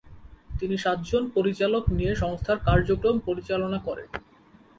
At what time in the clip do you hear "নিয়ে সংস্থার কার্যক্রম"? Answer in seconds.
1.89-3.15